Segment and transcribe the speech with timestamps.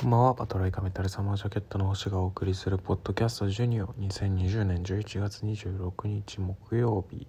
[0.00, 7.26] こんばんは、パトライカメタルサマージャケットの星がお送りするポッドキャストジュニオ2020年11月26日木曜日で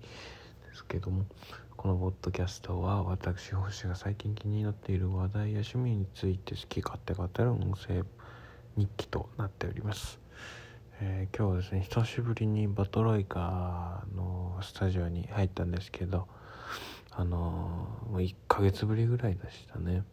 [0.74, 1.26] すけども。
[1.76, 8.06] このポッドキャストは私星が最近気になっている話題や趣味について好き勝手語る音声
[8.78, 10.22] 日記となっております、
[11.02, 16.26] えー今日はですね久しぶりにバトロイカのスタジオに入ったんですけど
[17.10, 20.04] あのーもう1ヶ月ぶりぐらいでしたね、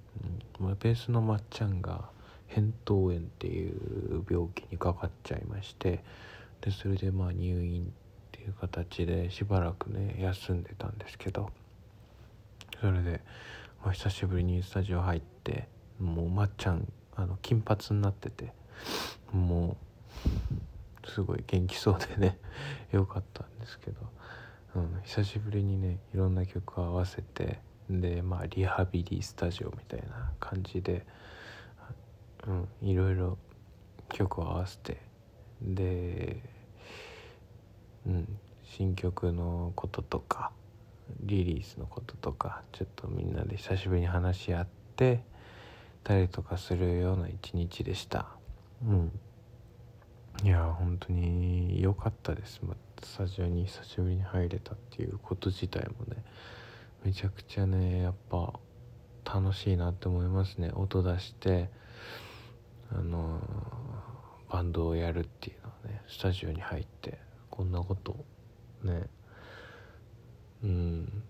[0.61, 2.11] うん、ベースのまっちゃんが
[2.51, 6.03] 扁桃炎っていう病気にかかっちゃいまして
[6.61, 7.86] でそれでまあ入院っ
[8.32, 11.50] ていう形でしばらくね休んでたんですけど
[12.81, 13.21] それで、
[13.82, 15.69] まあ、久しぶりにスタジオ入って
[16.00, 16.86] もうまっちゃん
[17.17, 18.53] あの金髪になってて
[19.33, 19.77] も
[21.05, 22.39] うすごい元気そうでね
[22.93, 24.00] よかったんですけど、
[24.77, 27.61] うん、久しぶりにねいろんな曲を合わせて
[27.91, 31.07] でまあリハビリスタジオみたいな感じで、
[32.48, 33.38] うん、いろいろ
[34.08, 34.98] 曲を合わせて。
[35.61, 36.41] で、
[38.06, 40.52] うん、新曲のこととか
[41.20, 45.22] リリースのこととかちょっとみんなで久しぶりに話し合って
[46.05, 48.27] たりとかするような一日でした。
[48.86, 49.12] うん。
[50.44, 56.22] いや本当に良かったです、まあ、スタジオに久しぶりに入れたっていうこと自体もね
[57.05, 58.52] めちゃくちゃねやっぱ
[59.24, 60.70] 楽しいなって思いますね。
[60.74, 61.70] 音出して
[62.91, 63.41] あの
[64.50, 67.19] バンドをやるっていうのはねスタジオに入って
[67.50, 68.17] こんなこと
[68.83, 69.08] ね
[70.62, 71.22] うん。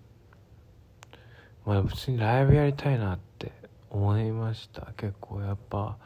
[1.67, 3.53] まあ普通にライブやりたいなって
[3.91, 4.92] 思いました。
[4.97, 5.98] 結構やっぱ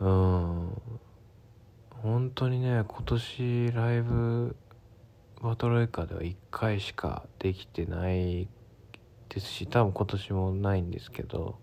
[0.00, 0.70] うん。
[2.02, 4.56] 本当にね今年ライブ
[5.40, 8.48] バトロイカでは1回しかできてない
[9.28, 11.58] ですし多分今年もないんですけど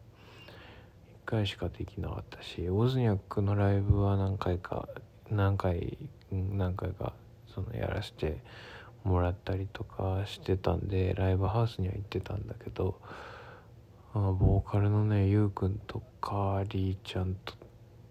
[1.32, 4.90] 回しかできなかったしオズニャックのライブは何回か
[5.30, 5.98] 何回
[6.30, 7.14] 何回か
[7.56, 8.44] そのやらせて
[9.06, 13.00] もらったりとかしてたんでライブハウスには行ってたんだけど
[14.14, 17.54] ボーカルのねゆうくんとかりーちゃんと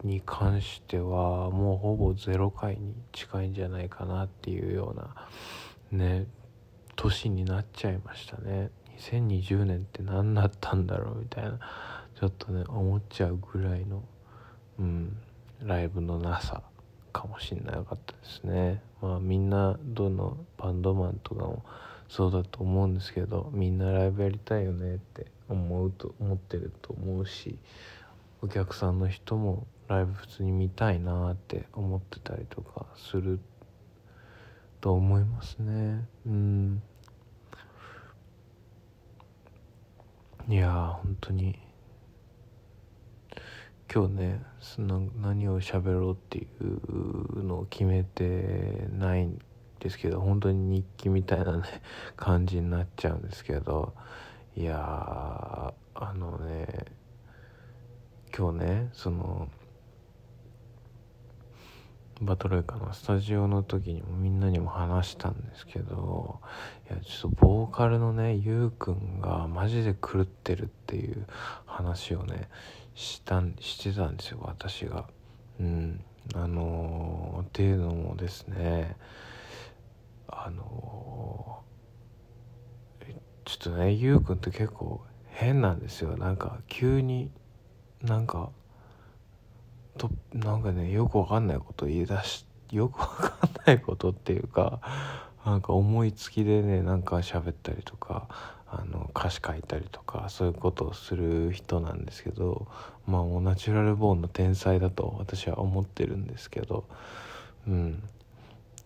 [0.02, 6.26] に関してはもうほぼ0回に近いんじゃないかなっていうようなね
[6.97, 8.70] 年になっちゃいましたね。
[8.98, 11.58] 2020年って何だったんだろうみたいな。
[12.20, 14.04] ちょっとね思っちゃうぐらいの
[14.78, 15.16] うん
[15.62, 16.62] ライブのなさ
[17.14, 18.82] かもしんなかったですね。
[19.00, 21.64] まあみんなどのバンドマンとかも
[22.08, 27.58] そうだと思うんですけどみんなライブやりたいよねって思うと思ってると思うし
[28.42, 33.41] お客さんの人もライブ普通に見たいなって思ってたりとかする
[34.82, 36.06] と思いますね。
[36.26, 36.82] うん。
[40.48, 41.58] いや本当に
[43.92, 49.40] 今日ねその何を喋ろうっていうのを決めてないん
[49.80, 51.64] ですけど本当に日記みたいなね
[52.14, 53.94] 感じになっちゃうんですけど
[54.56, 56.84] いやーあのね
[58.36, 59.48] 今日ねその
[62.20, 66.40] バトロイカのスタジオの時にもみんなにも話したんですけど
[66.90, 71.26] いやちょっとボーカルのねゆうくんがマジで狂ってるっていう
[71.64, 72.48] 話をね
[72.94, 75.06] したんしてたんですよ私が。
[75.60, 76.04] うん。
[76.34, 78.96] あのーっていうのもですね
[80.28, 81.70] あのー
[83.46, 86.16] ちょっとねゆうくんって結構変なんですよ。
[86.16, 87.30] なんか急に
[88.00, 88.50] なんか
[89.98, 94.80] となんかねよくわかんないこと言い出しよくわかんないことっていうか
[95.44, 98.28] なんか思いつきでねなんか喋ったりとか
[98.66, 102.68] あの歌詞書いたりとかそういうことをする人なんですけど
[103.06, 106.84] まあもうナチュラルボーンの天才だと私は思ってるんですけど
[107.66, 108.02] うん。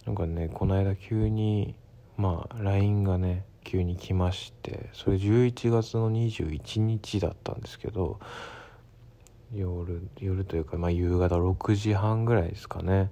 [0.07, 1.75] なんかねこの間急に
[2.17, 8.21] まあ LINE がね急に来ましてそれ11月の21日だったんですけど
[9.55, 13.11] 夜夜というか、まあ、夕方6時半ぐらいですかね。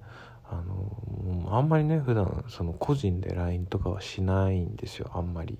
[0.50, 0.96] あの
[1.50, 5.58] あんまりね普段その個人で LINE とかはしないんですよあんまり。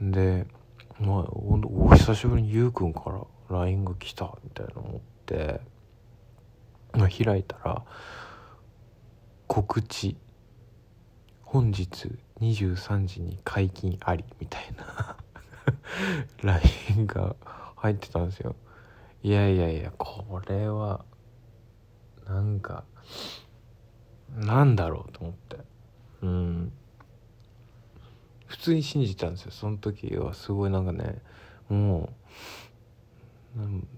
[0.00, 0.46] で
[1.00, 5.60] まあほんとお久しぶりにゆうくんから LINE が来たみたいな思って、
[6.92, 7.82] まあ、開いたら
[9.46, 10.16] 告知。
[11.42, 12.10] 本日
[12.40, 15.16] 23時に解禁ありみたいな。
[16.42, 17.36] LINE が
[17.76, 18.56] 入ってたんですよ。
[19.22, 21.04] いやいやいやこれは
[22.26, 22.84] なんか
[24.36, 25.56] なんだろうと思って。
[26.22, 26.72] うん。
[28.46, 29.50] 普通に信じたんですよ。
[29.50, 31.20] その時はすごいなんかね
[31.68, 32.10] も
[33.56, 33.88] う、うん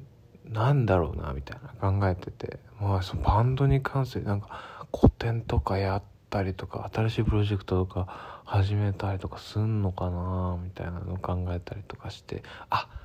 [0.44, 2.58] なんだろうなみたいな考えてて。
[2.81, 13.04] まあそのバンドに関するなんか古典とかやったりとか新しいプロジェクトとか始めたりとかすんのかなみたいなのを考えたりとかしてあっ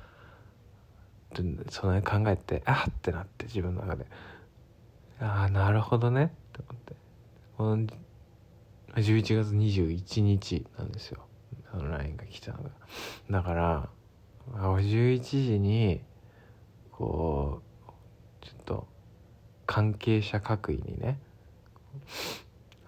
[1.70, 4.06] その辺考えてあっってなって自分の中で。
[5.20, 6.94] ああなるほどねって思って。
[7.60, 7.86] この
[8.94, 11.26] 11月21日なんですよ。
[11.70, 12.70] その LINE が来たのが。
[13.30, 13.88] だから
[14.54, 16.00] 11時に
[16.90, 17.92] こう
[18.40, 18.88] ちょっと
[19.66, 21.18] 関係者各位にね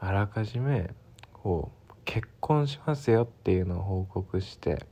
[0.00, 0.88] あらかじめ
[1.34, 4.86] こう結婚しますよっていうのを報告して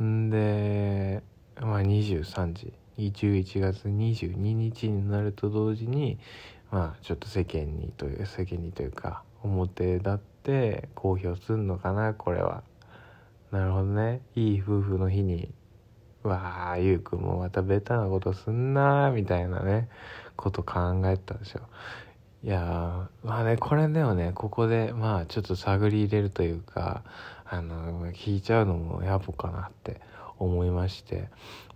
[0.00, 1.20] んで
[1.60, 6.20] まあ23時11月22日になると同時に
[6.76, 12.62] まあちょっと世間にという世間にというか表立って公表すんのかなこれは。
[13.50, 14.20] なるほどね。
[14.34, 15.54] いい夫婦の日に
[16.22, 19.88] わあゆうくんもまたベタなことすんなみたいなね
[20.36, 21.62] こと考えたんですよ
[22.44, 24.32] いやまあねこれでもね。
[24.34, 27.04] ここでまあちょっと探り入れるというか
[27.46, 30.02] あの聞いちゃうのも野暮かなって
[30.38, 31.30] 思いまして。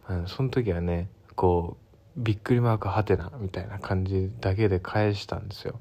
[0.06, 1.89] あのその時はねこう
[2.20, 5.80] びっくりマークはてなみたいな感じだけで返したんですよ。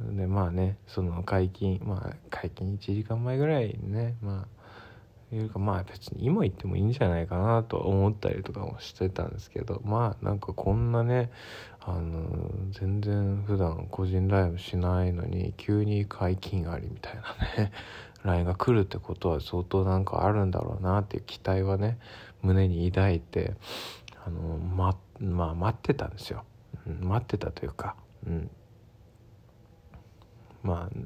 [0.00, 4.46] でまあねその解禁まあ解禁1時間前ぐらいにねま
[5.32, 11.30] あいうかまあ別に今言ってもいいんじゃないかなと思ったりとかもしてたんですけどまあなんかこんなね
[11.80, 17.14] あの全然普段個人ライブしないのに急に解禁ありみたい
[17.56, 17.72] なね
[18.24, 21.98] LINE が来るってことは相当なんかあるんだろうなっていう期待はね
[22.42, 23.54] 胸に抱いて
[24.26, 26.44] あのままあ待ってたんですよ、
[26.86, 27.94] うん、待ってたというか
[28.26, 28.50] うん。
[30.62, 30.98] まあ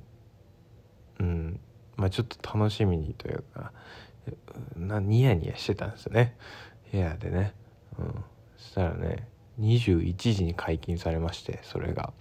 [1.20, 1.60] うん。
[1.96, 3.72] まあちょっと楽しみにというか
[4.76, 6.36] なニヤニヤしてたんですよね。
[6.90, 7.54] 部屋でね、
[7.98, 8.24] うん、
[8.56, 9.28] そしたらね
[9.60, 12.12] 21時に解禁されましてそれが。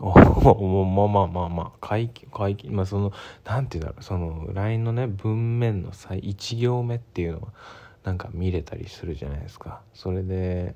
[0.02, 3.12] おまあまあまあまあ解禁解禁まあその
[3.44, 7.48] なんていうんだろうその LINE のね文面の最1行目っていうのは
[8.04, 9.82] なんか見れたりするじゃないですか。
[9.92, 10.74] それで、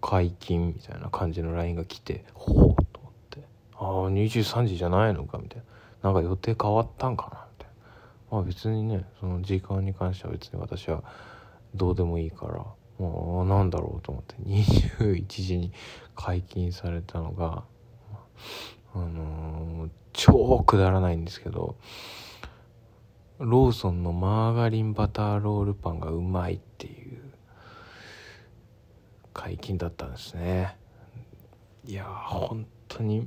[0.00, 2.54] 解禁みたいな感じの LINE が来てほう
[2.92, 3.40] と思って。
[3.74, 5.62] ああ23時じゃないのかみたい
[6.02, 6.10] な。
[6.10, 7.70] なんか予定変わったんかなみたい
[8.30, 8.36] な。
[8.36, 11.02] まあ別にねその時間に関しては別に私は
[11.74, 12.64] どうでもいいから
[12.98, 15.72] もうなんだろうと思って21時に
[16.14, 17.64] 解禁されたのが
[18.94, 21.76] あのー、超くだらないんですけど
[23.38, 27.01] ローソンのマーガリンバターロールパンがうまいっていう。
[29.32, 30.76] 解禁だったんですね。
[31.86, 33.26] いや本当に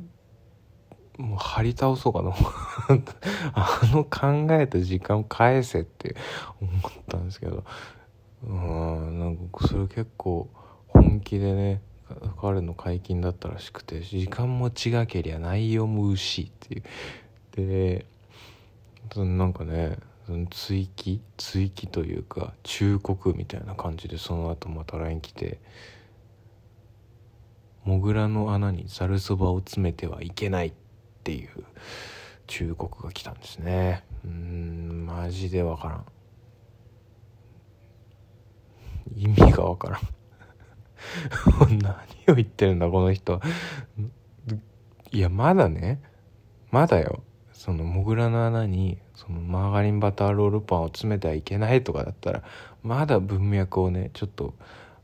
[1.18, 2.34] もう張り倒そうかな。
[3.54, 6.16] あの考えた時間返せって
[6.62, 7.64] 思ったんですけど。
[8.44, 10.50] うんなんかそれ結構
[10.88, 11.82] 本気でね
[12.40, 16.84] 彼の解禁だったらしくて時間も違けりゃ内容も薄いっていう。
[17.56, 18.06] で
[19.16, 19.98] なんかね
[20.50, 21.22] 追記？
[21.38, 25.60] 追記というか忠告みたいな感じでその後また LINE 来て
[27.86, 30.74] 「モグラの穴にざるそばを詰めてはいけない」っ
[31.24, 31.50] ていう
[32.48, 34.04] 忠告が来たんですね。
[34.24, 36.06] うんマジでわからん。
[39.16, 40.02] 意味がわからん。
[41.80, 41.94] 何
[42.30, 43.40] を言ってるんだこの人。
[45.12, 46.02] いやまだね。
[46.72, 47.24] まだよ。
[47.56, 52.44] そのモグラの穴にそのマーガリンバターロールパンを詰めてはいけないとかだったら
[52.84, 54.54] まだ文脈をねちょっと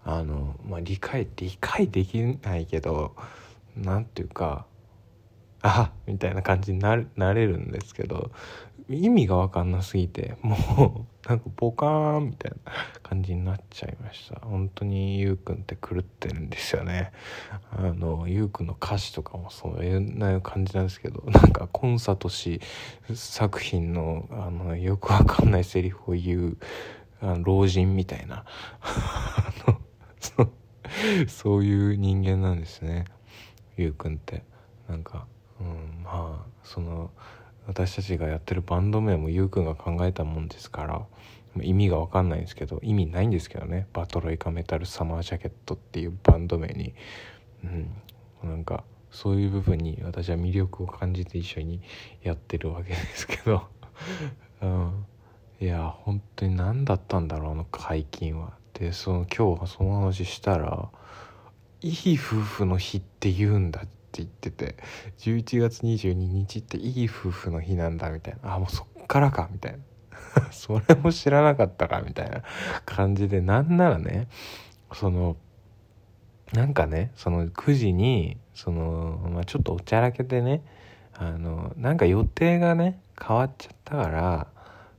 [0.04, 3.16] あのまあ理解理解できないけど
[3.76, 4.66] 何ていうか
[5.62, 8.32] あみたいな感じになるなれるんですけど
[8.94, 12.72] 意味が分かんなすぎてもう なんかポカーンみたいな
[13.04, 14.40] 感じになっちゃいました。
[14.42, 17.12] 本当にゆうくんって狂ってるんですよね。
[17.72, 22.60] あのゆうくんの歌詞とかもそういう感じなんですけど なんかコンサートし
[23.14, 26.58] 作品のあのよく分かんないセリフを言う
[27.22, 28.46] あの老人みたいな。
[31.28, 33.06] そういう人間なんですね。
[33.78, 34.44] ゆうくんって。
[34.88, 35.26] なんか
[35.62, 37.12] うんまあその
[37.68, 41.06] 私たちがやってるバンド名もゆうくんが考えたもんですから
[41.62, 43.88] 意味が分かんないんですけど意味ないんですけどね。
[43.94, 46.94] バトロイカメタルサマージャケットっていうバンド名に。
[47.64, 47.92] うん。
[48.44, 51.82] なんかそういう部分に私は魅力を感じて一緒に
[52.24, 53.68] やってるわけですけど、
[54.62, 55.06] うん、
[55.60, 58.54] いや本当に何だったんだろうあの解禁は。
[58.74, 60.90] でその今日はその話したら
[61.82, 64.76] いい夫婦の日って言うんだって言ってて
[65.20, 68.56] 11月22日っていい夫婦の日なんだみたいな。
[68.56, 69.80] あもうそっからかみたいな。
[70.52, 72.44] それも知らなかったかみたいな
[72.86, 73.42] 感じで。
[73.42, 74.28] なんならね
[74.94, 75.38] その
[76.54, 80.64] なんかねその9時にその、まあ、ちょっとおちゃらけてね
[81.14, 84.48] あのなんか予定がね変わっちゃったから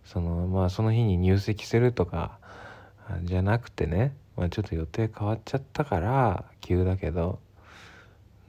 [0.05, 2.39] そのまあその日に入籍するとか
[3.25, 7.39] じゃなくてね、まあ、ちょっと予定変わっちゃったから急だけど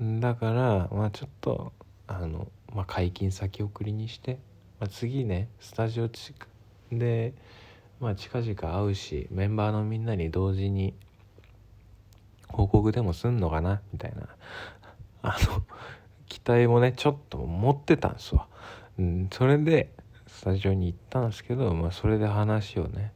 [0.01, 1.71] だからまあちょっと
[2.07, 4.39] あの、まあ、解禁先送りにして、
[4.79, 6.09] まあ、次ねスタジオ
[6.91, 7.33] で、
[7.99, 10.93] まあ、近々会うしメンバーのみんなに同時に
[12.47, 14.27] 報告でもすんのかなみたいな。
[15.25, 15.63] あの
[16.27, 18.47] 期待もねちょっと持ってたんですわ、
[18.99, 19.93] うん、それで
[20.27, 23.13] スタジオに行ったんですけど、まあ、それで話をね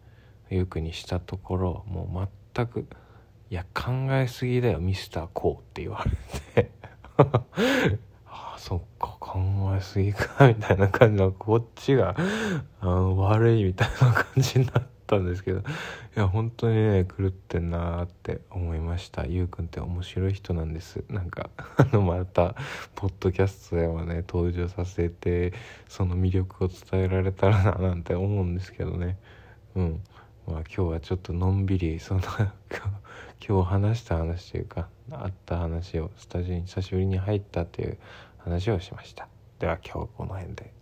[0.50, 2.88] ゆくにしたところもう全く
[3.50, 6.04] 「いや考えすぎだよミスターコー」って言わ
[6.56, 6.72] れて。
[8.30, 9.40] あそっか考
[9.76, 12.16] えすぎかみたいな感じのこっちが
[12.80, 15.60] あの悪いみたいな感じになったんですけど。
[15.60, 19.28] いや本当にね狂ってんなって思いました。
[19.28, 21.04] ゆうくんって面白い人なんです。
[21.10, 22.56] なんか あのまた
[22.96, 25.54] ポッドキャストでもね登場させて
[25.88, 29.18] その魅力を伝えられたらななんて思うんですけどね。
[29.76, 30.04] うん。
[30.48, 32.22] まあ今日はちょっとのんびり その
[33.46, 37.98] 今日話した話というかあった話をスタジオに久しぶりに入ったという
[38.38, 39.28] 話をしました
[39.60, 40.77] では今日はこの辺で。